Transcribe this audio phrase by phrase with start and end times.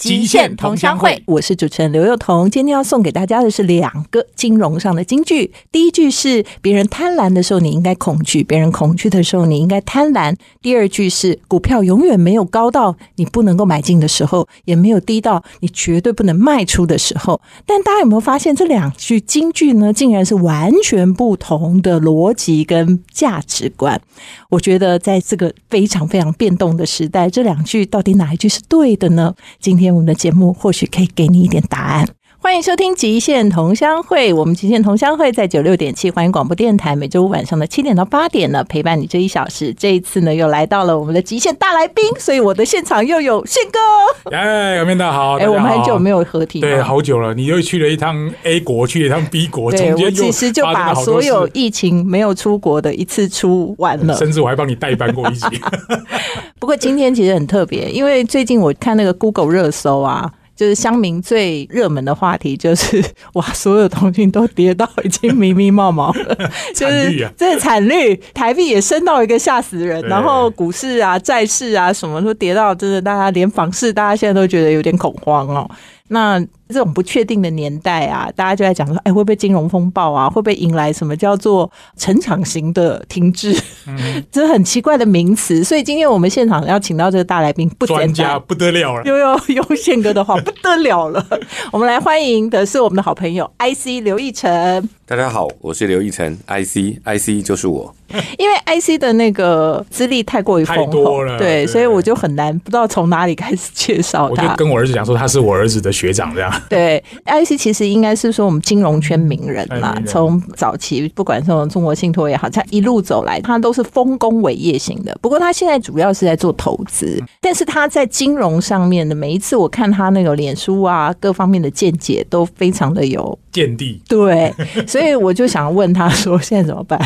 [0.00, 2.50] 极限同乡会，我是主持人刘幼彤。
[2.50, 5.52] 今天要送给大家的是两个金融上的金句。
[5.70, 10.34] 第一句是：别人贪婪的时候，你应该恐惧；别人恐惧的时候，你应该贪婪。
[10.62, 17.38] 第二句是：股票永远没有高到你不能够买进的时候，也没有低到你绝对不能卖出的时候。
[17.66, 24.00] 但大家有没有发现，这两句金句呢，竟然是完全不同的逻辑跟价值观？
[24.48, 29.34] 我觉得，在这个非常非常变动的时代，这两句到底哪一句是对的呢？
[29.60, 29.89] 今天。
[29.92, 32.06] 我们的节目或许可以给你一点答案。
[32.42, 39.74] 欢迎收听《极限同乡会》，我们《极限同乡会》在九六点七欢迎广播电台，每周五晚上的七点到八点呢，陪伴你这一小时。
[39.74, 44.30] 这一次呢，又来到了我们的极限大来宾，所以我的现场又有宪哥。
[44.34, 47.34] 哎，有面大好，哎，我们很久没有合体，对，好久了。
[47.34, 55.46] 你又去了一趟 A 国，去了一趟 B 国，对我其实就把所有疫情没有出国的一次出完了，甚至我还帮你代班过一集。
[56.58, 60.32] 不过今天其实很特别，因为最近我看那个 Google 热搜啊。
[60.60, 75.66] 就是乡民最热门的话题，就是哇，所有东西都跌到已经迷迷冒冒了，就是这惨绿，台币也升到一个吓死人，然后股市啊、债市啊，什么都跌到，真的大家连房市，大家现在都觉得有点恐慌哦。
[76.08, 76.38] 那
[76.72, 80.28] 这种不确定的年代啊，大家就在讲说，哎，会不会金融风暴啊？
[80.30, 83.56] 会不会迎来什么叫做成长型的停滞？
[84.30, 85.64] 这很奇怪的名词。
[85.64, 91.26] 所以今天我们现场要请到这个大来宾，不专家不得了了，又要用宪哥的话， 不得了了。
[91.72, 94.88] 我们来欢迎的是我们的好朋友 IC 刘义成。
[95.06, 97.92] 大家好，我是刘义成，IC，IC 就是我。
[98.38, 104.42] 因为 IC 的那个资历太过于丰厚了，对，所以我就很难不知道从哪里开始介绍他。
[104.42, 106.52] 我就跟我儿子讲说，他是我儿子的学长这样。
[106.68, 115.16] 对，IC 其实应该是说我们金融圈名人啦，从早期不管是中国信托也好，他一路走来，他都是丰功伟业型的。
[115.20, 124.00] 不过他现在主要是在做投资，但是他在金融上面的每一次，我看他那个脸书啊，各方面的见解都非常的有见地。
[124.08, 124.52] 对，
[124.86, 126.98] 所以我就想问他说，现在怎么办？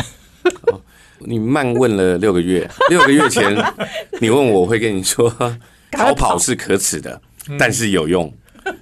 [1.19, 3.55] 你慢问了六个月， 六个月前
[4.19, 5.29] 你问我，会跟你说，
[5.91, 7.19] 逃跑是可耻的，
[7.57, 8.31] 但是有用。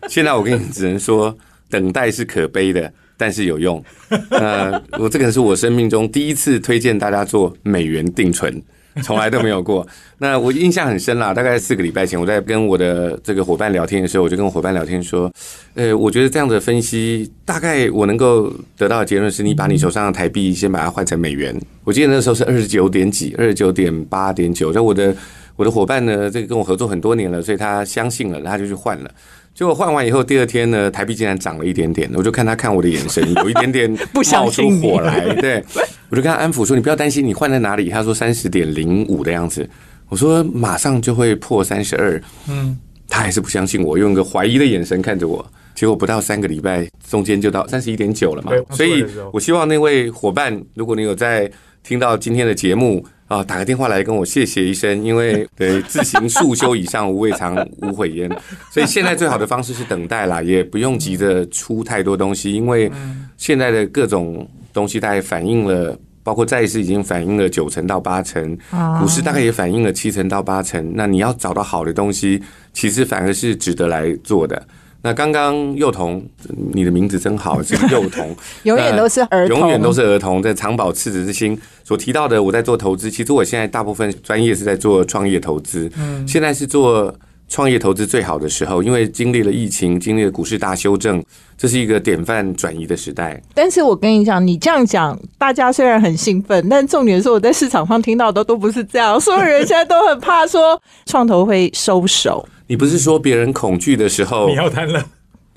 [0.07, 1.35] 现在我跟你只能说，
[1.69, 3.83] 等待是可悲的，但是有用。
[4.29, 8.61] 呃，我这个是我生命中第一次推荐大家做美元定存。
[9.01, 9.85] 从来都没有过。
[10.19, 15.31] 那我印象很深啦，大概四个礼拜前，我在跟我的这个伙伴聊天的时候，我就跟我伙伴聊天说
[15.73, 21.59] ：“呃，我觉得这样的分析，大概我能够得到的结论是，你把你手上的台币先把它换成美元。
[21.83, 24.71] 我记得那时候是二十九点几，二十九点八点九。
[24.71, 25.15] 那我的
[25.55, 29.09] 我的伙伴呢，这个跟我合作很多年了，所以他相信了，他就去换了。”
[29.55, 32.09] 结果换完以后，第二天呢，台币竟然涨了一点点。
[32.15, 35.31] 我就看他看我的眼神， 有一点点冒出火来。
[35.35, 35.63] 对，
[36.09, 39.69] 我就跟他安抚说：“你不要担心，你换在哪里？”他说：“三十点零五的样子。”
[40.09, 42.75] 我说：“马上就会破三十二。”嗯，
[43.07, 45.45] 他还是不相信我，用一个怀疑的眼神看着我。
[45.75, 48.51] 结果不到三个礼拜，中间就到三十一点九了嘛。
[48.71, 51.51] 所以我希望那位伙伴，如果你有在
[51.83, 53.05] 听到今天的节目。
[53.29, 58.29] 啊，打个电话来跟我谢谢一声，因为对自行速修以上无畏藏无悔焉，
[58.69, 62.91] 所以现在最好的方式是等待啦，也不用急着出太多东西，因为
[63.37, 68.55] 现在的各种东西大概反映了，包括债市已经反映了九成到八成，
[68.99, 72.39] 股市大概也反映了七成到八成，那你要找到好的东西，
[72.71, 74.67] 其实反而是值得来做的。
[75.05, 76.25] 那刚刚幼童，
[76.71, 78.33] 你的名字真好，是幼童，
[78.63, 87.13] 永远都是儿童，永远都是儿童，在长保赤子之心所提到的，我在做投资，其实我现在大部分专业是在做创业投资，嗯，现在是做
[87.49, 91.21] 创业投资最好的时候，因为经历了疫情，经历了股市大修正，
[91.57, 93.41] 这是一个典范转移的时代。
[93.53, 102.47] 但是我跟你讲，你这样讲，大家虽然很兴奋，但重点是我在市场上听到的都不是这样，所有人现在都很怕说创投会收手。
[102.67, 105.03] 你不是说别人恐惧的时候你要贪婪，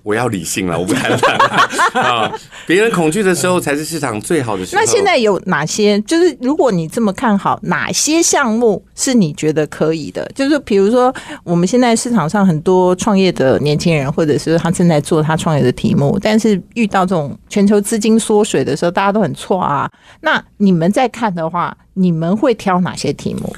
[0.03, 2.33] 我要理性了，我不贪婪 啊！
[2.67, 4.83] 别人恐惧的时候才是市场最好的时候。
[4.83, 6.01] 那现在有哪些？
[6.03, 10.29] 就是如果你这么看好，哪些项目是你觉得可以的？
[10.35, 11.13] 就是比如说，
[11.43, 19.91] 我们现在市场上很多创业的年轻人，或者是他正在做他创业的题目，但是遇到这种全球资金缩水的时候，大家都很错啊。
[20.21, 23.55] 那你们在看的话，你们会挑哪些题目？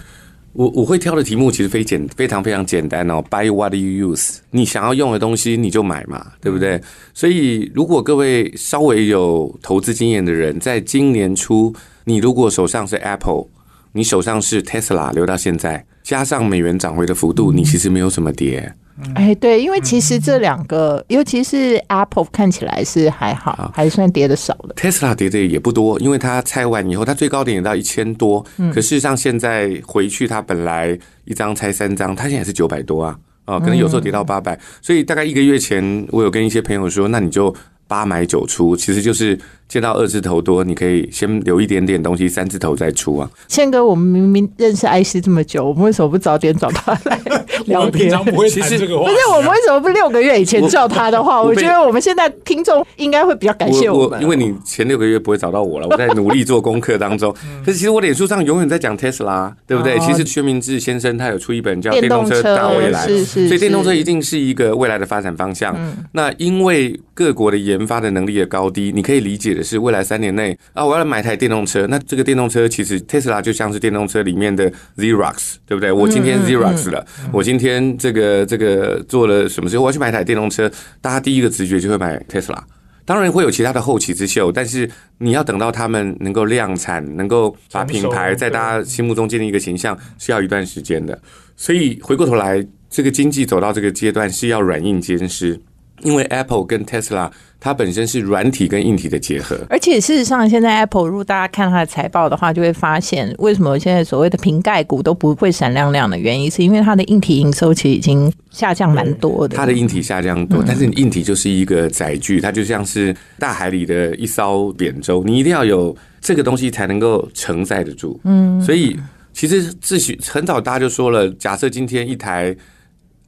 [0.59, 6.83] 我我会挑的题目其实非简非常非常简单哦，Buy what you use，你想要用的东西你就买嘛，对不对？
[7.15, 11.73] 所以如果各位稍微有投资经验的人，在今年初，
[12.03, 13.47] 你如果手上是 Apple，
[13.93, 18.75] 你手上是 Tesla，留到现在，加上美元涨回的幅度，你其实没有什么跌。
[19.15, 24.75] 哎，对，因为其实这两个，尤其是 Apple 看起来是还好，还算跌的少的。
[24.75, 28.45] Tesla 跌的也不多，因为它拆完以后，它最高点也到一千多。
[28.73, 34.59] 可事实上，现在回去，它本来一张拆三张，它现在是九百多啊，啊，可能有时候跌到八百。
[34.83, 37.55] 所以大概一个月前，我有跟一些朋友说，那你就
[37.87, 43.31] 八买九出，其实就是见到二字头多，你可以先留一点点东西，三字头再出啊。
[43.49, 47.21] 宪哥，我们明明认识 IC 这么久，我们为什么不早点找他来
[47.67, 48.11] 聊天？
[48.11, 49.13] 常不会谈这个话题啊。
[49.13, 51.43] 不是我们为什么不六个月以前叫他的话？
[51.43, 57.31] 我觉得我们现在听众应该会比较感谢我们，因为你前六个月不会找到我了，我在努力做功课当中。
[57.65, 59.97] 可是其实我脸书上永远在讲 Tesla，对不对？
[59.97, 65.77] 哦其实薛明志先生他有出一本叫《电电动车大未来》，是是所以电动车一定是一个未来的发展方向。
[66.13, 71.87] 那因为各国的研发的能力的高低，你可以理解的是，未来三年内啊，我要来买台电动车。
[71.89, 75.93] 那这个电动车其实 Tesla 就像是电动车里面的 Xerox，对不对？
[75.93, 79.77] 我今嗯天 Xerox 了，我今天这个这个做了什么事？
[79.77, 80.71] 我要去买台电动车，
[81.01, 82.57] 大家第一个直觉就会买 Tesla。
[83.05, 91.19] 当然会有其他的后起之秀，但是你要等到他们能够量产，能够把品牌在大家心目中建立一个形象，是要一段时间的。
[91.57, 95.59] 所以回过头来，这个经济走到这个阶段是要软硬兼施，
[96.03, 97.31] 因为 Apple 跟 Tesla
[97.61, 99.59] 它本身是软体跟硬体的结合。
[99.69, 109.57] 而且事实上，现在 Apple 如果大家看它的财报的话，就会发现为什么现在所谓的瓶盖股都不会闪亮亮的原因，是因为它的硬体营收其实已经下降蛮多的。
[109.57, 118.21] 它的硬体下降多，但是你硬体就是一个载具，它就像是大海里的一艘扁舟，你一定要有这个东西才能够承载得住。
[118.25, 118.97] 嗯，所以
[119.33, 122.55] 其实自诩很早大家就说了，假设今天一台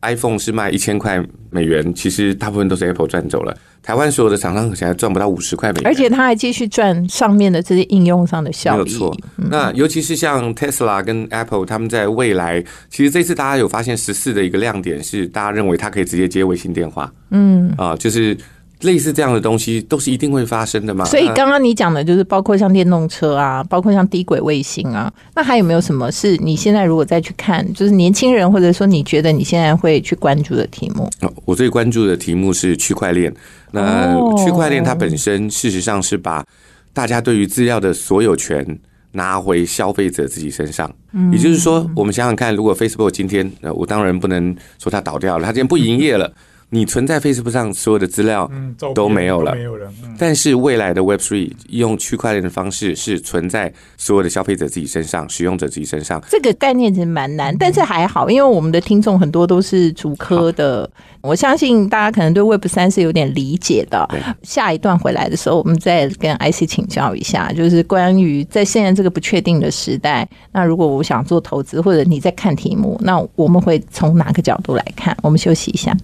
[0.03, 8.75] iPhone 是卖一千块美元，其实大部分都是 Apple 赚走了，台湾所有的厂商现在赚不到五十块美元，而且它还继续赚上面的这些应用上的效益。
[8.77, 9.17] 没有错。
[9.37, 17.13] 那尤其是像 Tesla 跟 Apple，他们在未来，其实这次大家有发现十四的一个亮点是，大家认为它可以直接接卫星电话。
[17.31, 18.37] 嗯，啊，就是
[18.81, 21.05] 类似这样的东西，都是一定会发生的嘛。
[21.05, 31.11] 所以刚刚你讲的就是包括像电动车啊，包括像低轨卫星啊，那还有没有什么是你现在如果再去看，就是年轻人或者说你觉得你现在会去关注的题目？
[31.21, 33.33] 哦我最关注的题目是区块链。
[33.71, 36.45] 那哦区块链它本身事实上是把
[36.93, 38.67] 大家对于资料的所有权
[39.13, 40.91] 拿回消费者自己身上。
[41.33, 46.33] 也就是说，我们想想看，如果 Facebook 今天，呃，我当然不能说它倒掉了，它今天不营业了，
[46.71, 48.51] 你存在 Facebook 上所有的资料
[48.95, 49.93] 都没有了都没有了。
[50.05, 56.23] 嗯但是未来的 Web Three 用区块链的方式是存在所有的消费者自己身上、使用者自己身上。
[56.29, 60.89] 这个概念其实蛮难，但是还好，因为我们的听众很多都是主科的，
[61.23, 64.07] 我相信大家可能对 Web 三是有点理解的。
[64.43, 75.17] 下一段回来的时候，我们再跟 IC 请教一下，就是关于在现在这个不确定的时代，那如果我想做投资，或者你在看题目，那我们会从哪个角度来看？
[75.23, 75.97] 我们休息一下。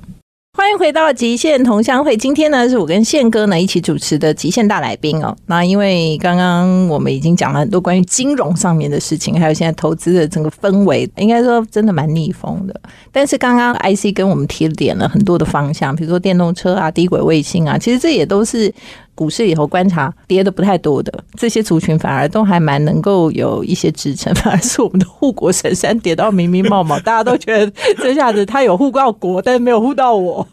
[0.56, 2.17] 欢迎回到极限同乡会。
[2.17, 5.37] 今天呢，是我跟宪哥呢一起主持的极限大来宾哦。
[5.44, 12.81] 那因为刚刚我们已经讲了很多关于金融上面的事情，还有现在投资的整个氛围，应该说真的蛮逆风的。
[13.12, 18.73] 但是刚刚 IC 跟我们提点了很多的方向，比如说电动车啊、低轨卫星啊，其实这也都是
[19.17, 24.33] 股市里头观察跌的不太多的这些族群，反而都还蛮能够有一些支撑。
[24.37, 30.47] 反而是我们的护国神山跌到明明冒冒，大家都觉得这下子他有护到国，但是没有护到我。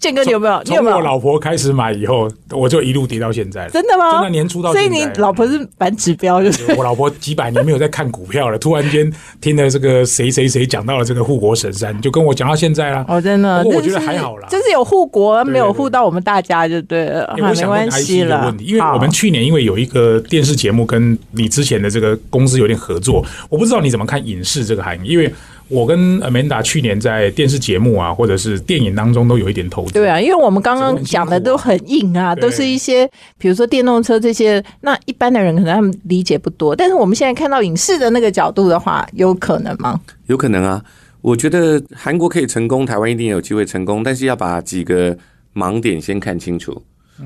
[0.00, 0.62] 建哥，你有没有？
[0.64, 0.96] 你有没有？
[0.96, 3.70] 从我老婆开始买以后，我就一路跌到现在了。
[3.70, 4.12] 真的吗？
[4.14, 13.04] 真的年初到所以你老婆是反指标，就是我老婆几百年没有在看股票了，突然间听了这个谁谁谁讲到了这个护国神山，就跟我讲到现在啦。
[13.06, 18.64] 哦，真的，不过我觉得还好啦就是有护国，没有护到我们大家就对了，没关系了问题，。
[18.64, 25.30] 因为我们去年因为有一个电视节目跟你之前的这个公司有点合作，我不知道你怎么看影视这个行业，因为
[25.70, 29.92] 我跟 Amanda 去年在电视节目啊或者是电影当中都有一点投资。
[29.92, 33.08] 对啊，因为我们刚刚讲的都很硬啊，都是一些
[33.38, 36.74] 比如说电动车这些，那一般的人可能他们理解不多。
[36.74, 40.00] 但是我们现在看到影视的那个角度的话，有可能吗？
[40.26, 40.84] 有可能啊，
[41.20, 45.16] 我觉得韩国可以成功，台湾一定有机会成功，但是要把几个
[45.54, 46.82] 盲点先看清楚。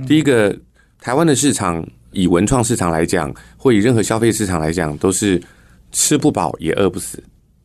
[0.07, 0.55] 第一个，
[1.01, 5.41] 台湾的市场以文创市场来讲，或以任何消费市场来讲，都是
[5.93, 7.23] 吃不饱也饿不死，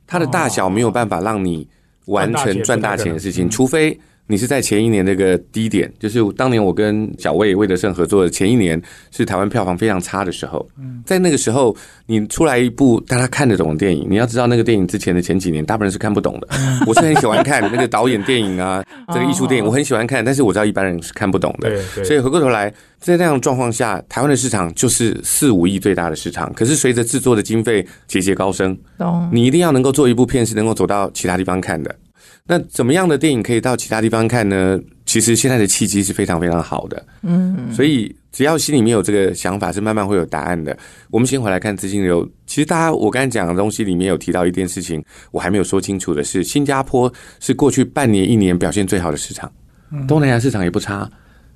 [0.09, 1.65] 它的大小没有办法让你
[2.05, 3.97] 完成赚大钱的事情，除非。
[4.31, 10.69] 你是在前一年那个低点，就是当年我跟小魏魏德胜合作的前一年，是台湾票房非常差的时候。
[11.03, 16.47] 在那个时候，你出来一部大家看得懂的电影，你要知道那个电影之前的前几年，大部分人是看不懂的。
[16.85, 21.81] 我是很喜欢看那个导演电影啊， 这个艺术电影，我很喜欢看，但是我知道一般人是看不懂的。
[22.03, 26.53] 所以回过头来，在那样的状况下，台湾的市场就是四五亿最大的市场。
[26.53, 29.27] 可是随着制作的经费节节高升，懂？
[29.33, 31.95] 你一定要能够做一部片是能够走到其他地方看的。
[32.49, 34.79] 那怎么样的电影可以到其他地方看呢？
[35.05, 40.75] 其实现在的契机是非常非常好的，嗯，所以只要心里面有这个想法，是慢慢会有答案的。
[41.11, 42.27] 我们先回来看资金流。
[42.47, 49.51] 其实大家我刚才讲的东西里面有提到一件事情，我还没有说清楚的是，新加坡是过去半年一年表现最好的市场，
[50.07, 51.09] 东南亚市场也不差。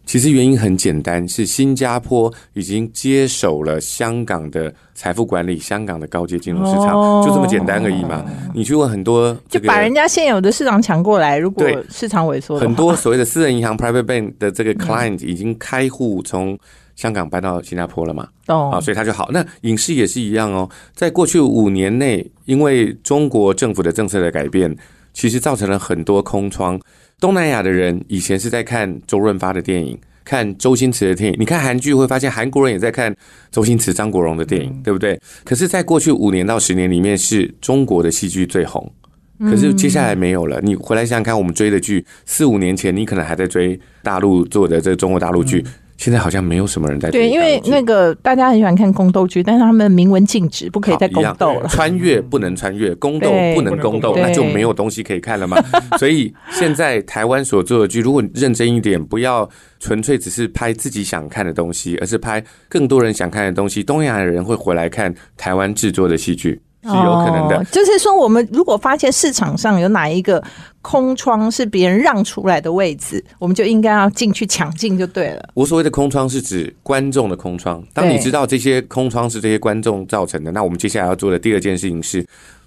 [0.06, 8.24] 其实原因很简单，是新加坡已经接手了香港的财富管理，香港的高阶金融市场，就这么简单而已嘛。
[8.54, 11.38] 你去问很多，就把人家现有的市场抢过来。
[11.38, 16.58] 如果市场萎缩，很多所谓的私人银行 （private bank） 的这个 client 已经开户从
[16.96, 18.28] 香港搬到新加坡了嘛？
[18.48, 19.30] 啊，所以他就好。
[19.32, 24.76] 那影视也是一样哦，在过去五年内，因为中国政府的政策的改变，
[25.14, 26.80] 其实造成了很多空窗。
[27.20, 31.39] 东南亚的人以前是在看周润发的电影，看周星驰的电影。
[31.39, 33.15] 你看韩剧会发现韩国人也在看
[33.51, 35.20] 周星驰、张国荣的电影，对不对？
[35.43, 38.91] 可是，在过去五年到十年里面，是中国的戏剧最红。
[39.39, 40.62] 可是接下来没有了。
[40.62, 45.63] 你回来想想看，我们追的剧，四五年前你可能还在追大陆做的这中国大陆剧。
[46.04, 51.70] 现在好像没有什么人在对，因为那个大家很喜欢看宫斗剧，但是他们明文禁止，不可以再宫斗了。
[51.70, 55.64] 穿越不能穿越，宫斗不能宫斗，那就没有东西可以看了嘛。
[55.98, 66.62] 所以现在台湾所做的剧，如果认真一点，不要纯粹只是拍自己想看的东西，而是拍更多人想看的东西，东亚的人会回来看台湾制作的戏剧。
[66.84, 70.44] 是有可能的，就是说，我们如果发现市场上有哪一个
[70.82, 75.50] 空窗是别人让出来的位置，我们就应该要进去抢进就对了。
[75.54, 77.82] 我所谓的空窗是指观众的空窗。
[77.94, 82.25] 当你知道这些空窗是这些观众造成的，那我们接下来要做的第二件事情是。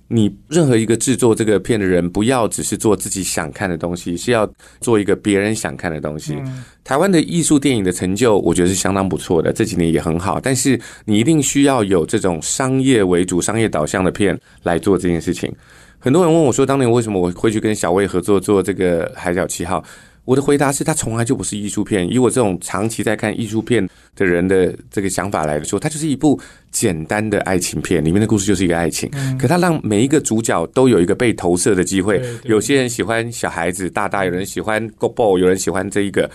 [0.08, 4.48] 你任何一个制作这个片的人，不要只是做自己想看的东西，是要
[4.80, 6.36] 做一个别人想看的东西。
[6.84, 10.38] 台湾的艺术电影的成就，我觉得是相当不错的，这几年也很好。
[10.40, 15.52] 但是你一定需要有这种商业为主、商业导向的片来做这件事情。
[15.98, 19.80] 很多人问我说，当年为什么我会去跟小魏合作做这个《海角七号》？
[20.26, 22.06] 我的回答是，它从来就不是艺术片。
[22.12, 26.38] 以我这种长期在看艺术片的人的这个想法来说，它就是一部
[26.72, 29.08] 简单的爱情片，里面的故事就是一个爱情。
[29.38, 32.20] 可它让每一个主角都有一个被投射的机会。
[32.42, 36.28] 有些人喜欢小孩子大大，有人喜欢 Go Ball，有人喜欢这一个。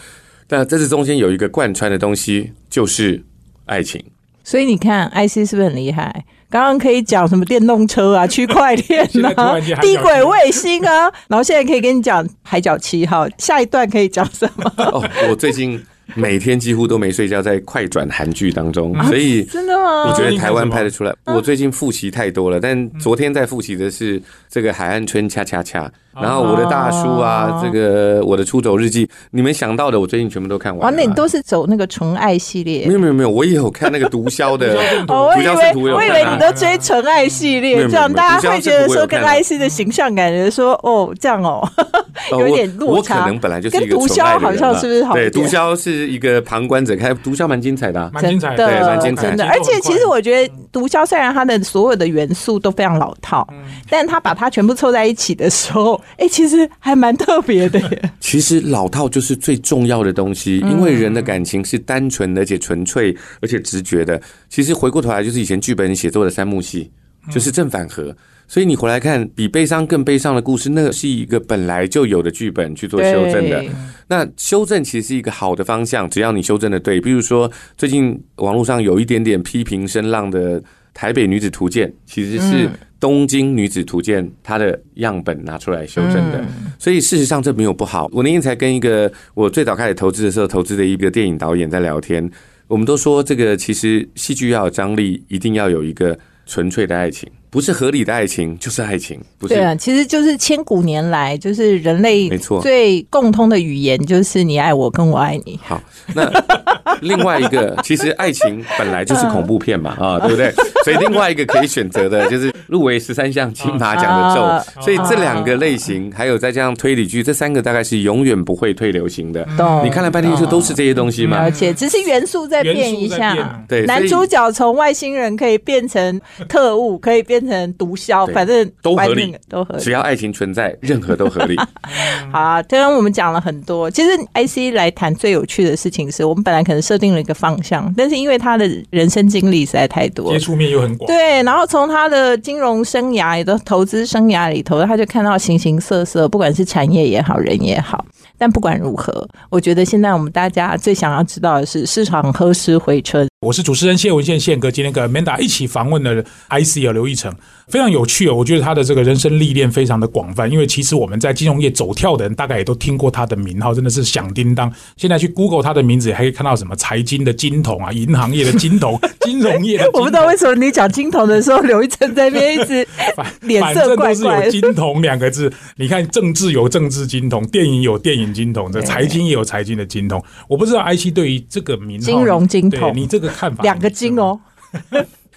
[0.48, 3.22] 但这是中间有一个贯穿的东西，就是
[3.66, 4.04] 爱情。
[4.44, 6.26] 所以你看，IC 是不是很厉害？
[6.52, 9.02] 刚刚可以讲什么电动车啊、区块链
[9.38, 14.72] 啊、 低轨卫星啊，然后现在可以跟你讲《海角七号》，下一段可以讲什么？
[14.78, 15.82] 哦，我最近。
[16.16, 20.10] 每天几乎都没睡觉，在快转韩剧当中，所以真的吗？
[20.10, 21.14] 我觉得台湾拍得出来。
[21.26, 25.86] 我最近复习太多了，但昨天在复习的是这个《海岸村恰恰恰》，
[26.22, 30.90] 然后我的大叔啊，这个我的出走日记，你们想到的，我最近全部都看完。
[30.90, 32.88] 哦，那你都是走那个纯爱系列？
[32.88, 34.76] 没有没有没有，我也有看那个毒枭的。
[35.08, 41.66] 我以为我以为你都追纯爱系列，这样大家会觉得说跟 IC 的形象感觉说哦这样哦，
[42.32, 43.20] 有点落差。
[43.20, 45.04] 我可能本来就是一个毒枭，好像是不是？
[45.14, 46.02] 对，毒枭是。
[46.12, 49.46] 一个旁观者看毒枭蛮精彩的，蛮精彩的，对，蛮精彩的。
[49.46, 53.48] 而且其实我觉得毒枭虽然它的所有的元素都非常老套，
[53.90, 57.80] 但他把它全部凑在一起的时候， 哎，其实还蛮特别的。
[58.20, 64.22] 其实老套就是最重要的东西，因为人的感情是单纯而且纯粹而且直觉的。
[64.50, 66.92] 其实回过头来就是以前剧本写作的三幕戏，
[67.32, 68.14] 就是正反合。
[68.52, 73.64] 所以你回来看比悲伤更悲伤的故事，那个是一个本来就有的剧本去做修正的。
[74.10, 77.00] 那修正其实是一个好的方向，只要你修正的对。
[77.00, 80.60] 比如说最近网络上有一点点批评声浪的
[80.94, 82.68] 《台北女子图鉴》，其实是
[83.00, 86.44] 《东京女子图鉴》它的样本拿出来修正的。
[86.78, 88.10] 所以事实上这没有不好。
[88.12, 92.30] 我那天才跟一个我最早开始投资的时候投资的一个电影导演在聊天，
[92.68, 97.32] 我们都说这个其实戏剧要有张力，一定要有一个纯粹的爱情。
[97.52, 99.20] 不是合理的爱情，就是爱情。
[99.38, 105.60] 不是对啊，其实就是千古年来，就是人类没错最共通的语言，就是你爱我，跟我爱你。
[105.62, 105.82] 好，
[106.16, 106.32] 那
[107.02, 110.50] 另外一个，其实爱情本来就是恐怖片嘛， 啊，对不对？
[110.86, 114.82] 所以另外一个可以选择的就是入围十三项金马奖的咒。
[114.82, 119.46] 所以这两个类型，还有再加上推理剧，这三个大概是永远不会退流行的。
[119.84, 121.38] 你看了半天，就都是这些东西嘛？
[121.38, 123.62] 而且只是元素在变一下。
[123.68, 127.41] 对，男主角从外星人可以变成特务，可以变。
[127.42, 129.82] 变成毒枭，反正都合理，都合理。
[129.82, 131.56] 只要爱情存在，任何都合理。
[132.32, 133.90] 好，刚刚我们讲了很多。
[133.90, 141.08] 其实 IC 来谈最有趣的事情是，我们本来可能设定了一个方向，但是因为他的人生经历实在太多，接触面又很广。
[141.08, 148.06] 对，然后从他的金融生涯、也都投资生涯里头，他就看到形形色色，不管是产业也好，人也好。
[148.38, 153.31] 但不管如何，我觉得现在我们大家最想要知道的是，市场何时回春。
[153.44, 156.22] 我是主持人谢文宪宪哥，今天跟 Manda 一起访问的
[156.52, 157.34] IC 啊刘义成，
[157.68, 158.36] 非常有趣哦。
[158.36, 164.72] 我觉得他的这个人生历练非常的广泛，因为其实我们在金融业走跳的人，大概也都听过他的名号，真的是响叮当。
[164.96, 169.90] 现在去 Google 他的名字，还可以看到什么财经的金童啊，银行业的金童， 金融业的。
[169.94, 172.88] 我不知道为什么你讲金童的时候，刘义成在那边一直
[173.42, 174.52] 脸色怪怪。
[174.52, 180.24] 金童两个字，你看政治有政治金童，电影有电影金童，这财经也有财经的金童。
[180.48, 183.31] 我不知道 IC 对于这个名号，金融金童，你这个。
[183.32, 184.40] 看法两个金哦，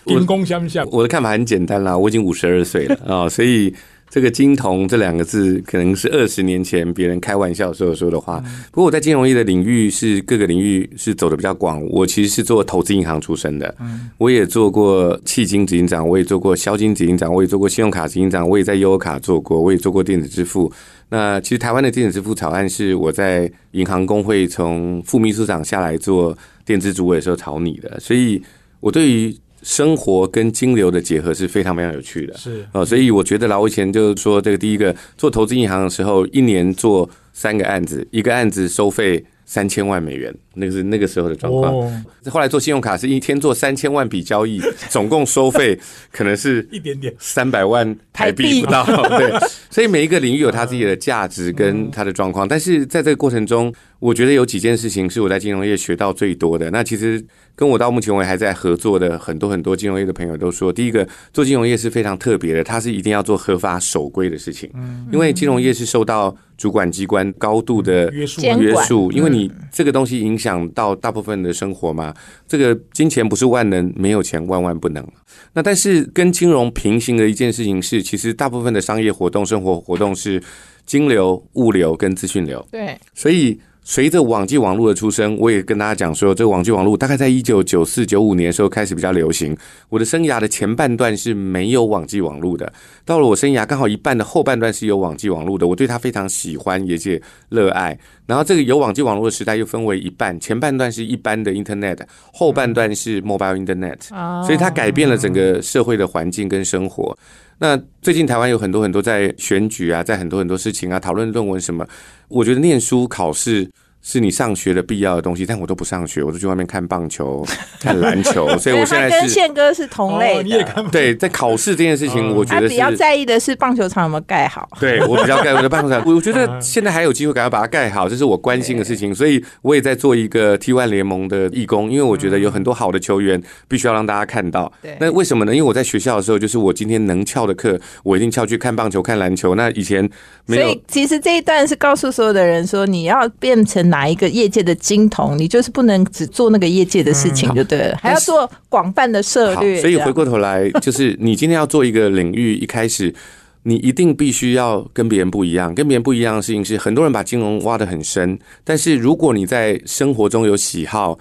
[0.04, 0.86] 金工相向。
[0.90, 3.74] 我的看法很简单啦，我已经五十二岁了啊， 所以
[4.10, 8.38] 这个“金童”这两个字可能是二十年前别人开玩笑时候说的话。
[8.70, 11.84] 不过我在金融业的领域是各个领域是走的比较广。
[11.88, 13.74] 我其实是做投资银行出身的，
[14.18, 20.70] 我也做过迄金执行长，我也做过销金执行长，我也做过信用卡执行长，我也在优卡做过，我也做过电子支付。
[21.08, 26.36] 那其实台湾的电子支付草案是我在银行工会从副秘书长下来做。
[26.64, 28.42] 电子主委的时候炒你的，所以
[28.80, 32.36] 我对于生活跟金流的结合是非常非常有趣的。
[32.36, 42.04] 是啊，所以我觉得老以前就是说，这个第一个做投资银行的时候，一年做三个案子，一个案子收费三千万美元，那个是那个时候的状况。
[42.30, 45.78] 后来做信用卡是一天做三千万笔交易， 总共收费
[46.10, 48.84] 可能是一点点三百万台币不到。
[49.18, 49.32] 对，
[49.70, 53.72] 所以每一个领域有它自己的价值跟它的状况，但是在这个过程中。
[54.00, 56.70] 我觉得有几件事情是我在金融业学到最多的。
[56.70, 57.24] 那其实
[57.56, 64.68] 跟我到目前为止还在合作的很多很多金融业的朋友都说，第一个做金融业是非常特别的，它是一定要做合法守规的事情。
[64.74, 72.14] 嗯，因为金融业是受到主管机关高度的约束约束，因为你这个东西影响到大部分的生活吗。
[72.46, 75.06] 这个金钱不是万能，没有钱万万不能。
[75.52, 80.42] 那但是跟金融平行的一件事情是，其实大部分的商业活动、生活活动是
[80.84, 82.66] 金流、物流跟资讯流。
[82.70, 83.60] 对，所以。
[83.86, 89.54] 随着网际网络的出生，我也跟大家讲说，这个网际网络大概在一九九四九五年的时候开始比较流行。
[89.90, 92.72] 我的生涯的前半段是没有网际网络的，
[93.04, 97.96] 到了我生涯刚好一半的后半段是有网际网络的，我对它非常喜欢，也且热爱。
[98.26, 101.98] 然后这个有网际网络的时代又分为一半，前半段是一般的 Internet，
[102.32, 103.98] 后半段是 Mobile Internet，
[104.46, 107.14] 所以它改变了整个社会的环境跟生活。
[107.58, 111.86] 那最近台湾有很多很多在选举啊，在很多很多事情啊，讨论论文什么，
[112.28, 113.70] 我觉得念书考试。
[114.06, 117.42] 是你上学的必要的东西，但我都不上学，我都去外面看棒球、
[117.80, 120.84] 看篮球，所以我现在跟宪哥是同类的。
[120.92, 124.68] 对，在考试这件事情，我觉得比较在意的是棒球场有没有盖好。
[124.78, 129.14] 对我比较盖我的棒球场， 我觉得现在还有机会赶快把它盖好，这是我关心的事情。
[129.14, 134.70] 所以我也在做一个 T1 联盟的义工，因为我觉得有很多好的球员必须要让大家看到。
[135.00, 135.54] 那为什么呢？
[135.54, 139.54] 因为我在学校的时候，就是我今天能翘的课，我一定翘去看棒球、看篮球。
[139.54, 140.06] 那以前
[140.44, 140.62] 没有。
[140.64, 143.93] 所以其实这一段是告诉所有的人说，你要变成。
[143.94, 149.80] 哪一个业界的金童，你就是不能只做那个业界的事情就对了，还要做广泛的策略。
[149.80, 153.14] 所以回过头来，就是你今天要做一个领域，一开始
[153.62, 155.72] 你一定必须要跟别人不一样。
[155.72, 161.16] 跟别人不一样的事情是，很多人把金融挖得很深，但是如果你在生活中有喜好。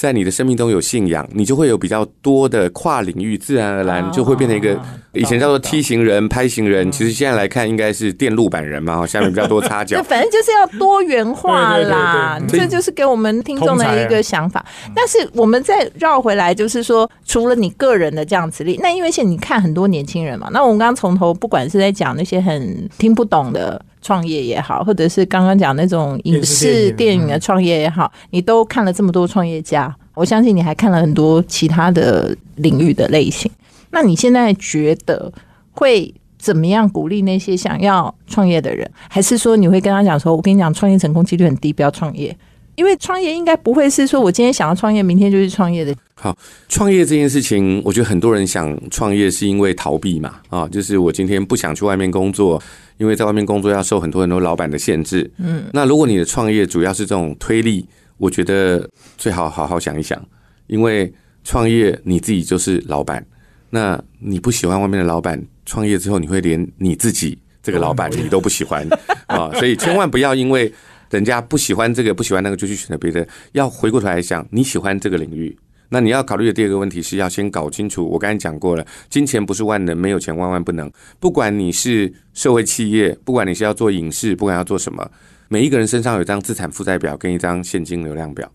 [0.00, 4.74] 在你的生命中有信仰，你就会有比较多的跨领域，自然而然就会变成一个
[5.12, 10.00] 以前叫做梯形人、拍型人，其实现在来看应该是电路板人嘛，下面比较多插脚。
[10.08, 14.64] 反正就是要多元化啦，这就是给我们听众的一个想法。
[14.94, 23.84] 但是我们再绕回来，就是说，除了你个人的这样子力，那因为现在你看很多年轻人嘛，那我们刚刚从头不管是在讲那些很听不懂的。
[24.02, 33.50] 创业也好，或者是刚刚讲那种影视电影的创业也好，你都看了这么多创业家，我相信你还看了很多其他的领域的类型。
[33.90, 35.32] 那你现在觉得
[35.72, 38.90] 会怎么样鼓励那些想要创业的人？
[39.08, 42.36] 还是说你会跟他讲说，我跟你讲，创业成功几率很低，不要创业？
[42.80, 45.94] 因为创业应该不会是说我今天想要创业，明天就去创业的。
[46.14, 46.34] 好，
[46.66, 52.60] 创业这件事情，我觉得很多人想创业是因为逃避嘛，啊，就是我今天不想去外面工作。
[52.96, 57.86] 因为在外面工作要受很多很多老板的限制，嗯，那如果你的创业主要是这种推力，
[58.18, 60.22] 我觉得最好好好想一想，
[60.66, 61.10] 因为
[61.42, 63.24] 创业你自己就是老板，
[63.70, 68.86] 那你不喜欢外面的老板，创业之后你会连你自己这个老板你都不喜欢
[69.28, 70.70] 啊，所以千万不要因为
[71.10, 75.56] 人家不喜欢这个不喜欢那个就去选择别的，要回过头来想你喜欢这个领域。
[75.92, 80.88] 那你要考虑的第二个问题是要先搞清楚，我刚才讲过了，金钱不是万能，没有钱万万不能。
[81.18, 85.10] 不管你是社会企业，不管你是要做影视，不管要做什么，
[85.48, 88.48] 每一个人身上有一张资产负债表跟一张现金流量表，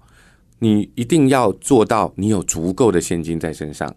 [0.60, 3.94] 你一定要做到你有足够的现金在身上。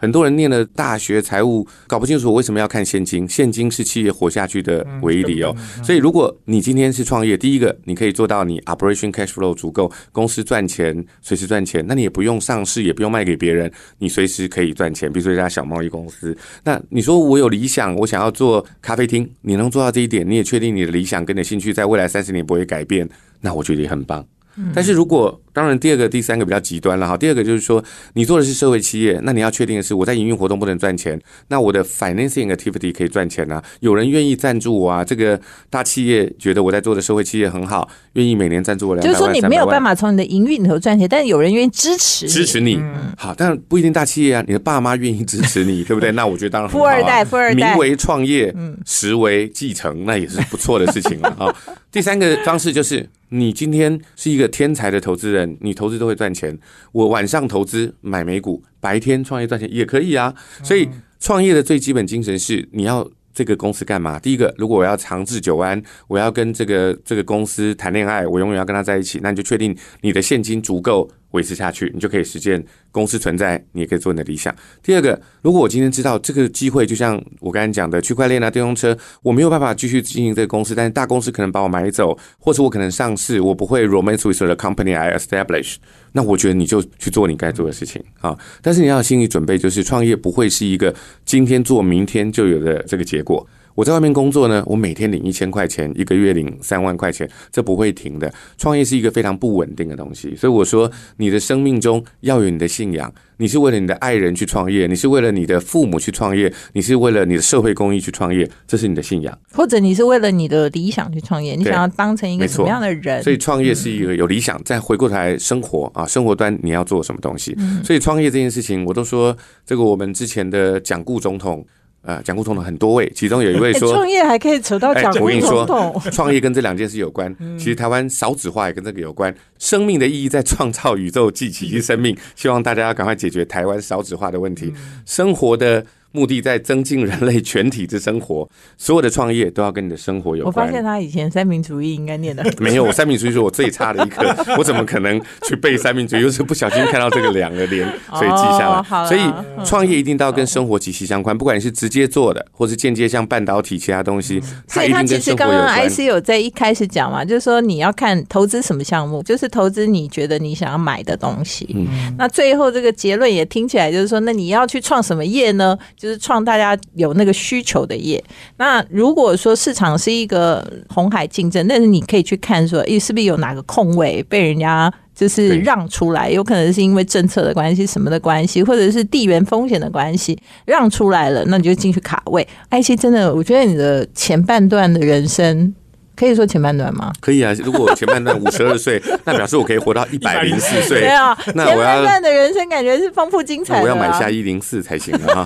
[0.00, 5.54] 很多人念了大学财务，搞不清楚为什么要看现金，现金是企业活下去的唯一理由。
[5.84, 15.12] 所以，如果你今天是创业，第一个你可以做到你 operation cash flow 足够，公司赚钱，随时赚钱，那你也不用上市，也不用卖给别人，你随时可以赚钱。
[15.12, 16.34] 比如说一家小贸易公司，
[16.64, 23.06] 那你说我有理想，我想要做咖啡厅，你能做到这一点，你也确定你的理想跟你的兴趣在未来三十年不会改变，
[23.42, 24.26] 那我觉得也很棒。
[24.74, 27.16] 但是如果当然，第二个、第三个比较极端了哈。
[27.16, 27.82] 第二个就是说，
[28.14, 35.04] 你做的是社会企业，那你要确定的是，我在营运活动不能赚钱，那我的 financing activity 可以赚钱啊，有人愿意赞助我啊。
[35.04, 42.80] 这个大企业觉得我在做的社会企业很好，愿意每年赞助我两就是说你没有办法从你的营运里头赚钱，但是有人愿意支持支持你。
[43.16, 46.12] 好，但不一定大企业啊，你的爸妈愿意支持你，对不对？
[46.20, 48.54] 那我觉得当然富二代，富二代名为创业，
[48.86, 51.54] 实为继承，那也是不错的事情了啊。
[51.92, 56.58] 第三个方式就是，你今天是一个天才的投资人，你投资都会赚钱。
[56.92, 60.34] 我晚上投资买美股，白天创业赚钱也可以啊。
[60.62, 64.18] 所以创业的最基本精神是，你要这个公司干嘛？
[64.18, 71.10] 第一个，如果我要长治久安，我要跟这个这个公司谈恋爱，我永远要跟他在一起，那你就确定你的现金足够。
[71.32, 74.54] 维持下去，你就可以实现公司存在，你也可以做你的理想。
[74.82, 85.76] 第二个，如果我今天知道这个机会，就像我刚才讲的区块链啊、电动车，我没有办法继续经营这个公司，但是大公司可能把我买走，或者我可能上市，我不会 romance with the company I establish。
[86.12, 88.36] 那我觉得你就去做你该做的事情啊。
[88.60, 93.46] 但是你要有心理准备，就是创业不会是一个今天做明天就有的这个结果。
[93.74, 98.32] 我在外面工作呢，我每天领一千块钱，一个月领三万块钱，这不会停的。
[98.58, 103.12] 创业是一个非常不稳定的东西，所以我说，你的生命中要有你的信仰。
[103.38, 109.38] 你是为了你的爱人去创业，你是为了你的父母去创业，你是为了你的社会公益去创业，这是你的信仰。
[109.54, 113.22] 或者你是为了你的理想去创业，你想要当成一个什么样的人？
[113.22, 117.56] 所以创业是一个有理想，再回过头来生活啊，生活端你要做什么东西？
[117.82, 121.64] 所以创业这件事情，我都说这个我们之前的讲顾总统。
[122.02, 127.34] 呃，讲故总统很多位，其中有一位说 创业还可以扯到讲故总统，创业跟这两件事有关。
[127.58, 129.34] 其实台湾少子化也跟这个有关。
[129.58, 132.16] 生命的意义在创造宇宙，记起生命。
[132.34, 134.72] 希望大家要赶快解决台湾少子化的问题，
[135.04, 135.84] 生活的。
[136.12, 140.66] 目的在增进人类全体之生活，所有的创业都要跟你的生活有关。
[140.66, 144.24] 我发现他以前三民主义应该念的 没有，我三民主义是我最差的一科，
[144.58, 146.22] 我怎么可能去背三民主义？
[146.22, 149.06] 又是不小心看到这个两个连，所以记下来。
[149.06, 149.20] 所以
[149.64, 155.88] 创业一定都要跟生活息息相关，不管你是直接做的，或是间接像半导体其他东西，它一定跟生活有关。
[155.88, 161.68] IC 有在一开始讲嘛，就是说你要看投资什么项目，就是投资你觉得你想要买的东西。
[161.74, 161.86] 嗯，
[162.18, 165.78] 那最后这个结论也听起来就是说，那你要去创什么业呢？
[166.00, 168.22] 就是创大家有那个需求的业。
[168.56, 176.30] 那如果说市场是一个红海竞争，但是你可以去看说，诶，是不是有哪个空位被人家就是让出来？
[176.30, 182.48] 有可能是因为政策的关系、什么的关系，或者是地缘风险的关系让出来了，那你就进去卡位。
[182.70, 185.74] 爱奇艺真的，我觉得你的前半段的人生。
[186.20, 187.10] 可以说前半段吗？
[187.18, 191.00] 可以啊，如果前半段五十二岁， 那表示我可以活到一百零四岁。
[191.00, 193.80] 对啊，那前半段的人生感觉是丰富精彩。
[193.80, 195.42] 我要买下一零四才行啊！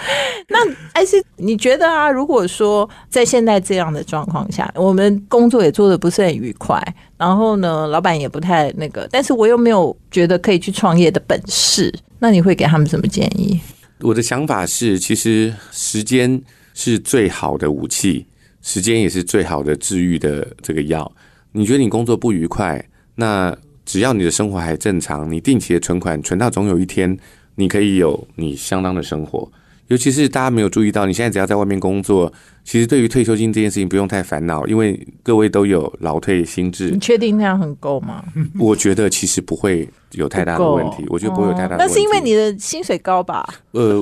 [0.49, 0.59] 那
[0.91, 2.11] 哎，是你觉得啊？
[2.11, 6.77] 如果说在现在这样的状况下，我们工作也做的不是很愉快，
[7.17, 13.57] 然后呢，老板也不太那个，但是我又没有觉得可以去创业的本事，那你会给他们什么建议？
[14.01, 16.41] 我的想法是，其实时间
[16.73, 18.25] 是最好的武器。
[18.63, 21.09] 时间也是最好的治愈的这个药。
[21.51, 27.15] 你觉得你工作不愉快，那只要你的生活还正常，你定期的存款存到总有一天，
[27.53, 29.51] 你可以有你相当的生活。
[29.93, 36.89] 尤其是大家没有注意到，你现在只要在外面工作，其实对于退休金这件事情不用太烦恼，因为各位都有劳退心智。
[36.89, 38.23] 你确定那样很够吗？
[38.59, 41.05] 我觉得其实不会有太大的问题。
[41.09, 41.93] 我觉得不会有太大的问题。
[41.93, 43.47] 那是因为你的薪水高吧？
[43.73, 44.01] 呃，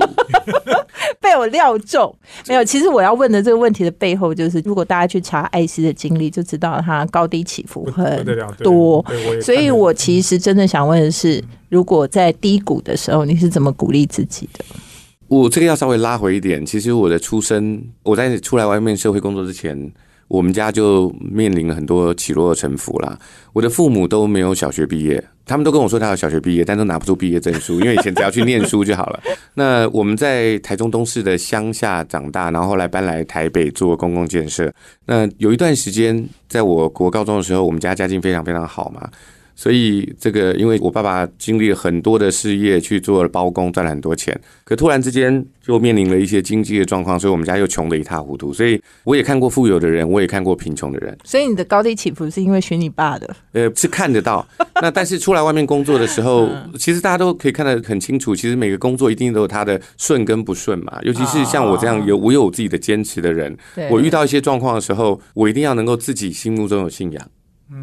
[1.20, 2.16] 被我料中。
[2.48, 8.26] 没有，其实我要问的这个问题的背后，就是如果大家去查艾斯的经历，就知道他高低起伏很
[8.64, 9.06] 多。
[9.42, 14.64] 所以我其实真的想问的是，如果在低谷的时候，你是怎么鼓励自己的？
[15.32, 19.90] 我这个要稍微拉回一点，其实我的出生，我在出来外面社会工作之前，
[20.28, 23.18] 我们家就面临了很多起落沉浮啦。
[23.54, 29.22] 我的父母都没有小学毕业，他们都跟我说他有小学毕业，但都拿不出毕业证书，因为以前只要去念书就好了。
[29.56, 34.70] 那我们在台中东市的乡下长大，然后后来搬来台北做公共建设。
[35.06, 39.10] 那有一段时间，在我国高中的时候，我们家家境非常非常好嘛。
[39.62, 48.52] 所以这个，因为我爸爸经历了很多的事业，去做了包工，赚了很多钱，可突然之间就面临了一些经济的状况，所以我们家又穷得一塌糊涂。
[48.52, 51.16] 所以我也看过富有的人，我也看过贫穷的人。
[51.24, 53.36] 所以你的高低起伏是因为学你爸的？
[53.54, 54.44] 呃，是看得到。
[54.82, 60.98] 那但是出来外面工作的时候，其实大家都可以看得很清楚，其实每个工作一定都有它的顺跟不顺嘛。
[61.04, 63.56] 尤其是像我这样有我有我自己的坚持的人，
[63.92, 67.28] 我遇到一些状况的时候，我一定要能够自己心目中有信仰。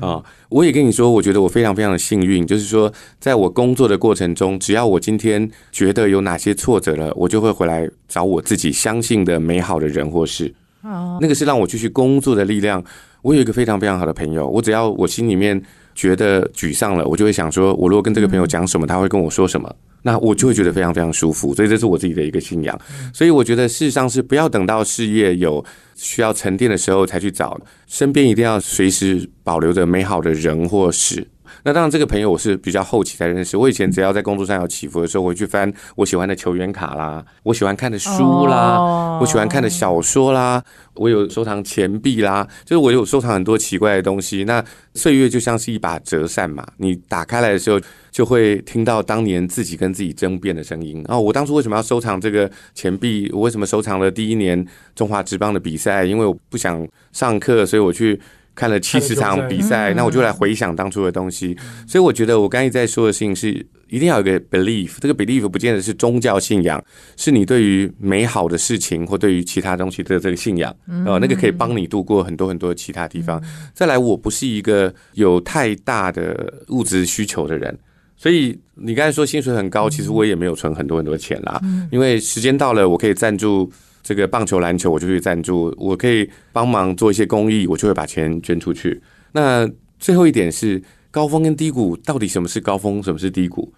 [0.01, 10.55] 啊，我也跟你说，我觉得我非常非常的幸运，就是说，在我工作的过程中，只要我今天觉得有哪些挫折了，我就会回来找我自己相信的美好的人或事。
[10.83, 12.85] 哦，那个是让我继续工作的力量。
[13.23, 15.61] 我有一个非常非常好的朋友，我只要我心里面
[15.95, 21.55] 觉得沮丧了，我就会想说，我如果跟这个朋友讲什么，他会跟我说什么，那我就会觉得非常非常舒服。
[21.55, 22.79] 所以这是我自己的一个信仰。
[23.13, 25.65] 所以我觉得事实上是不要等到事业有。
[25.99, 31.27] 需要沉淀的时候才去找，身边一定要随时保留着美好的人或事。
[31.65, 33.57] 那当然，这个朋友我是比较后期才认识。
[33.57, 40.63] 我以前只要在工作上有起伏的时候，我会去翻我喜欢的球员卡啦，我喜欢看的书啦，我喜欢看的小说啦，
[40.95, 44.45] 我有收藏钱币啦，就是我有收藏很多奇怪的东西。
[44.45, 47.81] 那岁月就像是一把折扇嘛，你打开来的时候。
[48.11, 51.05] 就会听到当年自己跟自己争辩的声音。
[51.07, 53.31] 然后我当初为什么要收藏这个钱币？
[53.33, 54.67] 我为什么收藏了第一年
[54.97, 56.05] 中华职棒的比赛？
[56.05, 58.19] 因为我不想上课，所以我去
[58.59, 59.95] 看了七十场比赛。
[59.95, 61.57] 那我就来回想当初的东西。
[61.87, 63.51] 所以我觉得我刚才在说的事情是，
[63.87, 64.97] 一定要有个 belief。
[65.01, 66.85] 这个 belief 不见得是宗教信仰，
[67.17, 70.75] 是你对于美好的事情或对于其他东西的这个信仰。
[71.07, 73.41] 呃，那个可以帮你度过很多很多其他地方。
[73.73, 77.79] 再来，我不是一个有太大的物质需求的人。
[78.21, 81.61] 所以你刚才说薪水很高，其实我也没有存很多很多钱啦。
[81.93, 83.71] 因为时间到了，我可以赞助
[84.03, 89.01] 这个棒球、篮球，我就去赞助；我可以帮忙做一些公益，我就会把钱捐出去。
[89.33, 93.73] 那最后一点是高峰跟低谷，到底什么是高峰，什么是低谷？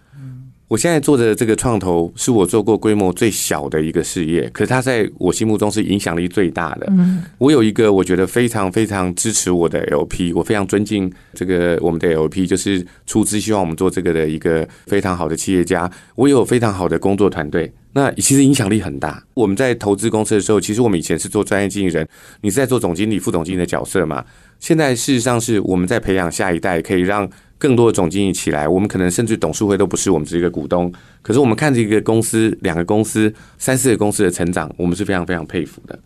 [0.67, 6.87] 我现在做的这个创投是我做过规模最小的一个事业，可是它在我心目中是影响力最大的。
[6.91, 15.91] 嗯，我有一个我觉得非常非常支持我的 LP，我非常尊敬这个我们的 LP，就是出资希望我们做这个的一个非常好的企业家。
[16.15, 19.23] 我有非常好的工作团队，那其实影响力很大。
[19.33, 22.07] 我们在投资公司的时候，其实我们以前是做专业经理人，
[22.41, 24.23] 你是在做总经理、副总经理的角色嘛？
[24.59, 27.29] 现在事实上是我们在培养下一代，可以让。
[27.61, 35.99] 更多的总经理起来，我们可能甚至董事会都不是我们是一个股东，可是我们看着一个公司、两个公司、三四个公司的成长，我们是非常非常佩服的。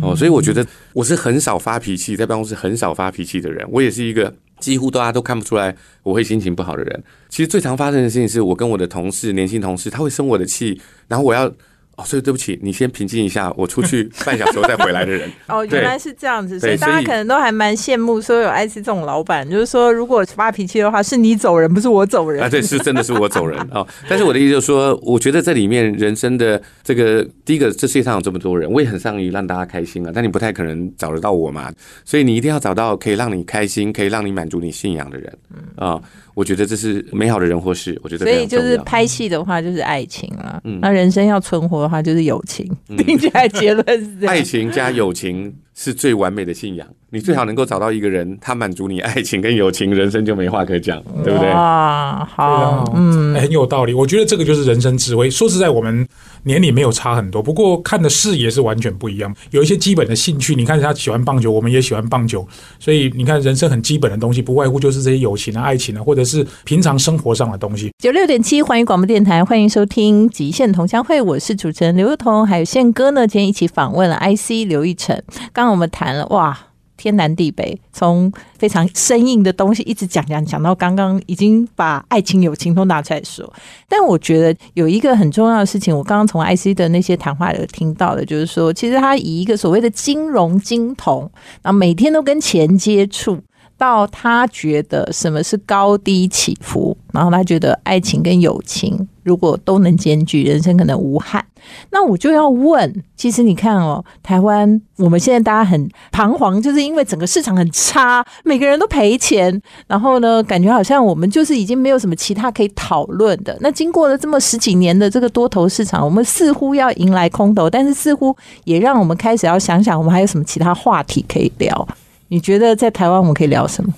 [0.00, 3.68] 哦，所以我觉得我是很少发脾气，在办公室很少发脾气的人。
[3.70, 7.04] 我也是一个几乎大家都看不出来我会心情不好的人。
[7.28, 11.52] 其实最常发生的事情是我跟我的同事、年轻同事，他会生我的气，然后我要。
[11.96, 15.30] 哦，所以对不起，你先平静一下，我出去 半小时再回来的人。
[15.46, 22.48] 哦，原来是这样子，所以大家可能都还蛮羡慕说有 IC 这种老板，就是说如果发脾气的话，是你走人，不是我走人啊。
[22.48, 23.86] 对，是真的是我走人哦。
[24.08, 30.10] 但是我的意思就是说，我觉得这里面人生的这个第一个，这世界上有这么多人，我也很善于让大家开心啊。
[30.14, 31.72] 但你不太可能找得到我嘛，
[32.04, 35.38] 所以你一定要找到可以让你开心、可以让你满足你信仰的人
[35.76, 36.00] 啊。
[36.34, 42.68] 我觉得这是美好的人或事，我觉得所以就是拍戏的话就是爱情了，那人生要存活的话就是友情。
[42.98, 46.86] 听起来结论是这样：爱情加友情是最完美的信仰。
[47.10, 51.48] 你最好能够找到一个人，他满足你爱情跟友情，人生就没话可讲，对不对？
[51.48, 53.94] 啊，好，嗯，很有道理。
[53.94, 55.30] 我觉得这个就是人生智慧。
[55.30, 56.04] 说实在，我们
[56.44, 59.34] 年龄没有差很多，不过看的视野是完全不一样。
[59.50, 62.46] 有一些基本的兴趣，你看他喜欢棒球，我们也喜欢棒球，
[62.78, 67.90] 所以你看人生很基本的东西，不外乎就是这些友情啊、爱情啊，或者是平常生活上的东西。
[67.98, 75.22] 九六点七，欢迎广播电台，欢迎收听《极限同乡会》，我是主持人刘幼彤，还有宪哥呢，今天一起访问了 IC 刘奕晨。
[75.52, 76.73] 刚刚我们谈了，哇。
[77.04, 83.50] 天南地北，从非常生硬的东西一直讲讲讲到刚刚，已经把爱情友情都拿出来说。
[83.88, 91.30] 但我觉得有一个很重要的事情，我刚刚从 IC 的那些谈话里听到的，就是说，其实他以一个所谓的金融金童，
[91.62, 93.38] 然后每天都跟钱接触。
[93.76, 101.44] 到他觉得什么是高低起伏，然后他觉得爱情跟友情如果都能兼具，人生可能无憾。
[101.90, 113.56] 那我就要问，其实你看哦，台湾我们现在大家很彷徨，就是因为整个市场很差，每个人都赔钱，然后呢，感觉好像我们就是已经没有什么其他可以讨论的。
[113.60, 121.88] 那经过了这么十几年的这个多头市场，我们似乎要迎来空头，但是似乎也让我们开始要想想，我们还有什么其他话题可以聊。
[122.28, 123.90] 你觉得在台湾我们可以聊什么？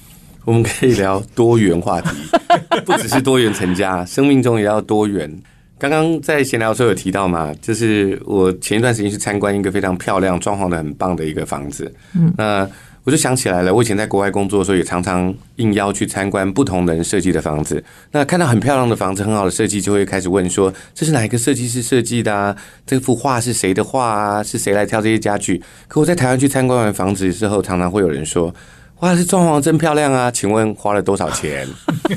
[0.46, 2.08] 我们可以聊多元话题，
[2.86, 5.30] 不只是多元成家，生命中也要多元。
[5.76, 11.92] 刚刚在闲聊的时候有提到嘛，就是我前一段时间去参观一个非常漂亮、装潢的很棒的一个房子。
[12.14, 12.66] 嗯，那
[13.02, 17.82] 我就想起来了，我以前在国外工作的时候，也常常应邀去参观不同人设计的房子。
[18.12, 22.56] 那看到很漂亮的房子，很好的设计，就会开始问说：这是哪一个设计师设计的啊？
[22.86, 24.42] 这幅画是谁的画啊？
[24.44, 25.60] 是谁来挑这些家具？
[25.88, 28.54] 可我在台湾去参观完房子之后，常常会有人说。
[29.00, 30.30] 哇，这装潢真漂亮啊！
[30.30, 31.68] 请问花了多少钱？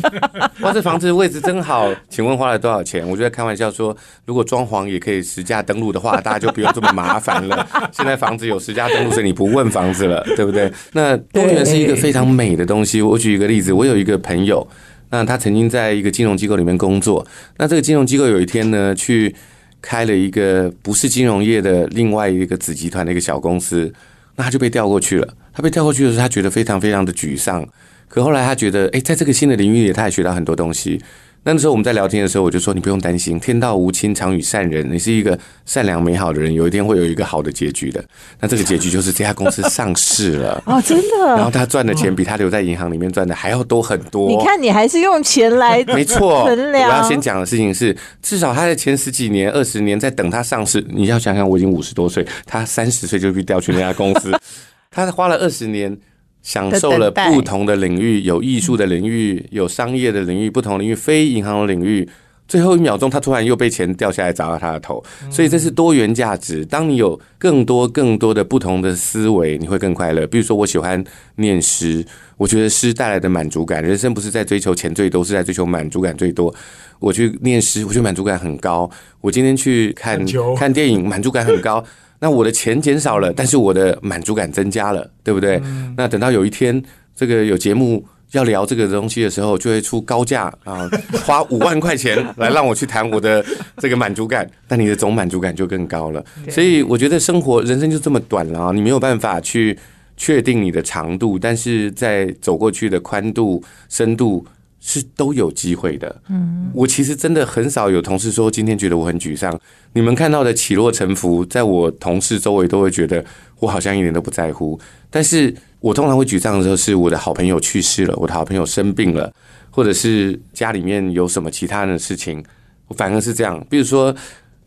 [0.64, 3.06] 哇，这房子位置真好，请问花了多少钱？
[3.06, 7.68] 我就在开玩笑说，如果装潢也可以实价登录的话， 大家就不用这么麻烦了。
[7.92, 10.72] 现在房子有实价登录，所以你不问房子了， 对不对？
[10.94, 13.02] 那多元是一个非常美的东西。
[13.02, 14.66] 我举一个例子，我有一个朋友，
[15.10, 19.36] 那他曾经在一个金融机构里面工作，那这个金融机构有一天呢，去
[19.82, 23.94] 开了一个不是金融业的另外一个子集团的一个小公司，
[24.38, 25.28] 那他就被调过去了。
[25.54, 27.68] 他被调过去的时候，他觉得非常非常的沮丧。
[28.08, 31.00] 可后来他觉得，哎，在这个新的领域里，他也学到很多东西。
[31.44, 34.86] 那时候我们在聊天的时候，我就说：“你不用担心，天道无亲，常与善人。
[34.92, 38.04] 你是一个善良美好的人，有一天会有一个好的结局的。
[38.42, 41.26] 那这个结局就是这家公司上市了哦，真的。
[41.28, 44.28] 然后他赚的钱比他留在银行里面赚的还要多很多。
[44.28, 46.44] 你看，你还是用钱来 没错。
[46.44, 50.86] 我要先讲的事情是，至少他在前十几年、二十年在等他上市。
[50.90, 54.30] 你要想想，我已经五十多岁，他三十岁就被调去那家公司，
[55.06, 55.98] 他花了二十年。
[56.42, 62.08] 享受了不同的领域，有艺术的领域，有商业的领域，不同领域，非银行的领域。
[62.48, 66.66] 最后一秒钟，他突然又被钱掉下来砸到他的头，所以这是多元价值。
[66.66, 70.26] 当你有更多更多的不同的思维，你会更快乐。
[70.28, 71.04] 比如说，我喜欢
[71.36, 72.04] 念诗，
[72.38, 76.56] 我觉得诗带来的满足感，人生不是在追求钱最多，是在追求满足感最多。
[77.00, 78.90] 我去念诗，我觉得满足感很高。
[79.20, 80.18] 我今天去看
[80.56, 81.84] 看电影，满足感很高。
[82.20, 85.62] 那我的钱减少了，但是我的满足感增加了，对不对？
[85.96, 86.84] 那等到有一天
[87.16, 90.90] 这个有节目要聊这个东西的时候，就会出高价啊，
[91.26, 93.44] 花五万块钱来让我去谈我的
[93.78, 96.24] 这个满足感，那你的总满足感就更高了。
[96.50, 99.78] 所以我觉得生活人生就这么短了啊，你没有办法去
[100.18, 104.46] 确定你的长度，但是在走过去的宽度、深度。
[104.80, 106.22] 是都有机会的。
[106.30, 109.60] 嗯，我其实真的很少有同事说今天觉得我很沮丧。
[109.94, 113.24] 你们看到的起落沉浮，在我同事周围都会觉得
[113.60, 114.80] 我好像一点都不在乎。
[115.10, 119.32] 但是我通常会沮丧的时候，是我的好朋友去世了，我的好朋友生病了，
[119.70, 122.44] 或者是家里面有什么其他的事情，
[122.88, 123.66] 我反而是这样。
[123.70, 124.16] 比如说。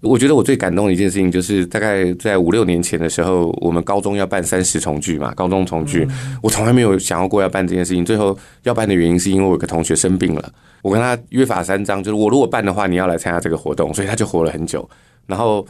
[0.03, 6.05] 我觉得我最感动的一件事情，就是大概在五六年前的时候，我们高中要办三十重聚嘛，高中重聚，
[6.43, 8.05] 我从来没有想要过要办这件事情。
[8.05, 14.91] 最后要办的原因是因为我有个同学生病了，我跟他约法三章，就是我如果办的话，你要来参加这个活动，所以他就活了很久，
[15.27, 15.65] 然后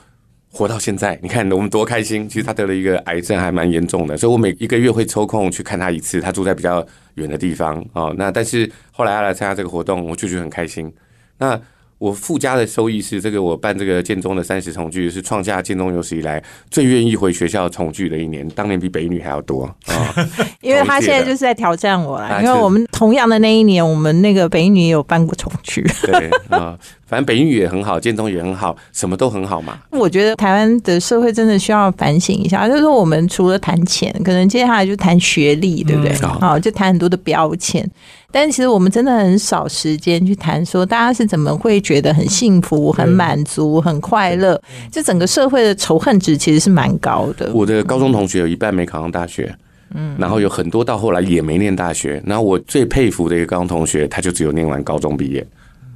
[0.50, 1.18] 活到现在。
[1.22, 2.26] 你看我们多开心！
[2.26, 6.22] 其实他得了一个癌症，还蛮严重的，所以我每一个月会抽空去看他一次。
[6.22, 6.82] 他住在比较
[7.16, 10.90] 远的地方哦，那但是后来他来参加这个活动，我就觉得很开心。
[11.36, 11.60] 那。
[12.02, 20.12] 我附加的收益是，这个我办这个建中的三十重聚是创下建中有史以来最愿意回学校重聚的一年，当年比北女还要多啊！
[20.60, 25.86] 因为他现在就是在挑战我了，因为我们同样的那一年，我们那个北女也有办过重聚。
[26.02, 26.76] 对啊。
[27.06, 29.78] 反正北语也很好，建中也很好，什么都很好嘛。
[29.92, 36.14] 我觉得台湾的社会真的需要反省一下，就是说我们除了谈钱，可能接下来就谈学历，对不对？
[36.40, 37.86] 好，就谈很多的标签。
[38.32, 44.60] 但是其实我们真的很少时间去谈说，大家是怎么会觉得很幸福、很满足、很快乐？
[44.90, 47.52] 就整个社会的仇恨值其实是蛮高的。
[47.52, 49.54] 我的高中同学有一半没考上大学，
[49.94, 52.22] 嗯，然后有很多到后来也没念大学。
[52.26, 55.46] 然后我最佩服的一个高中同学，他就只有念完高中毕业。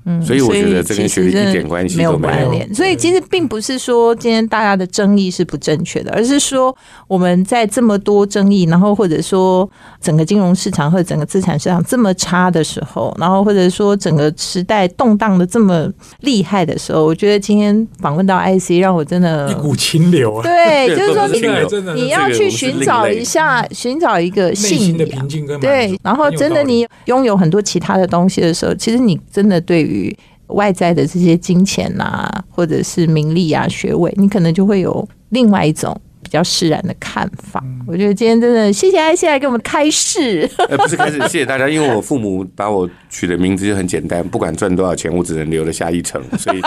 [0.06, 2.74] 嗯，所以我觉得这跟学历一点关系都没有。
[2.74, 6.74] 所以其实并不是说今天大家的争议是不正确的，而是说
[7.08, 9.68] 我们在这么多争议，然后或者说
[10.00, 15.88] 整个金融市场或者整个资产市场这么差的时候，然后或者说整个时代动荡的这么
[16.20, 20.42] 厉害的时候，我觉得今天访问到 IC 让我真的一股清流啊！
[20.42, 25.28] 对， 就是说你你要去寻找一下，寻找一个信仰，
[25.60, 30.16] 对，然后真的你拥有很多其他的东西的时候，其实你真的对于与
[30.48, 35.98] 外在的这些金钱呐，或者是名利啊、学位，你可能就会有另外一种。
[36.26, 40.50] 比较释然的看法，我觉得今天真的谢谢艾希来给我们开示。
[40.68, 46.60] 呃，不是开始，谢谢大家，因为我父母把我取的名字就很简单，不管赚多少钱，我只能留得下一成， 所以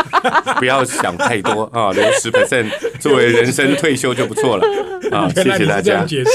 [0.59, 2.67] 不要想太多啊，留十 percent
[3.01, 4.65] 作为人生退休就不错了
[5.11, 5.27] 啊。
[5.35, 6.29] 谢谢大家解释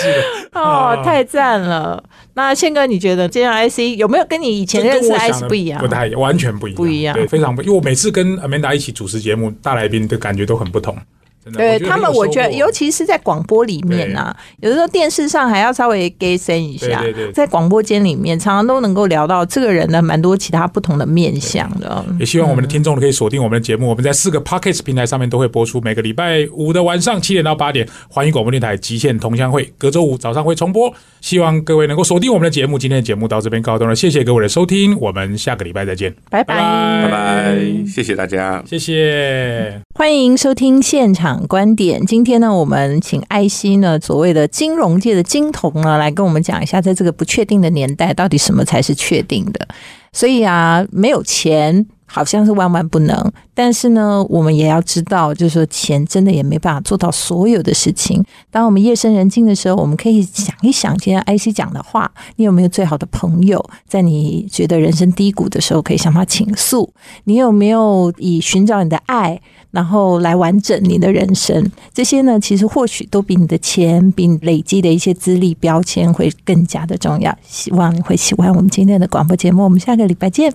[0.53, 2.05] 哦，太赞了。
[2.35, 5.81] 那宪哥，你觉得今天 IC 有没有跟你以前认识 IC 不一样？
[5.81, 7.63] 不太完全不一样，不一样，对，非常不。
[7.63, 10.95] 因为我每次跟 Amanda 一起主持节目，大来宾的感觉都很不同。
[11.45, 22.05] 真的，对他们，我觉得，尤其是在广播里面呐、有的时候电视上还要稍微 gay 声一下，对对对在广播间里面，常常都能够聊到这个人呢蛮多其他不同的面相的。
[22.19, 30.93] 也希望我们的听众可以锁定我们的节目，我们在四个 Podcast 平台上面都会播出，每个礼拜五的晚上七点到八点，欢迎广播电台极限同乡会，隔周五早上会重播。
[31.21, 32.79] 希望各位能够锁定我们的节目。
[32.79, 38.63] 今天的节目到这边告一段落，谢谢各位的收听，我们下个礼拜再见，拜拜拜拜，谢谢大家。
[38.67, 39.81] 谢谢。
[39.95, 42.05] 欢迎收听现场观点。
[42.07, 49.67] 今天呢，我们请艾希呢，所谓的金融界的金童呢，来跟我们讲一下，在这个不确定的年代，到底什么才是确定的。
[50.13, 58.25] 所以啊，没有钱好像是万万不能，但是呢，我们也要知道，就是说钱真的也没办法做到所有的事情。
[58.53, 66.89] 当我们夜深人静的时候，我们可以想一想今天艾希讲的话，你有没有最好的朋友，在你觉得人生低谷的时候，可以向他倾诉？
[67.25, 69.41] 你有没有以寻找你的爱？
[69.73, 77.37] 然后来完整你的人生，这些呢，其实或许都比你的钱、比你累积的一些资历标签会更加的重要。
[77.45, 80.53] 希望你会喜欢我们今天的广播节目，我们下个礼拜见。